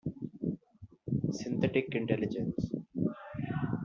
[1.39, 2.65] Synthetic Intelligence.